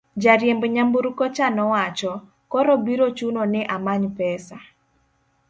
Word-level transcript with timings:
jariemb 0.21 0.63
nyamburko 0.75 1.23
cha 1.35 1.47
nowacho, 1.55 2.11
koro 2.51 2.73
biro 2.85 3.07
chuno 3.17 3.41
ni 3.51 3.61
amany 3.75 4.05
pesa 4.17 4.57